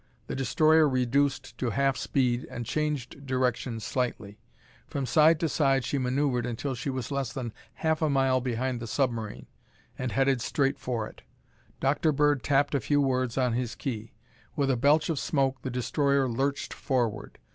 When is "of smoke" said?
15.07-15.61